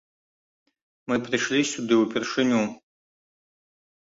Мы 1.13 1.19
прыйшлі 1.27 1.61
сюды 1.73 1.93
ўпершыню. 1.99 2.61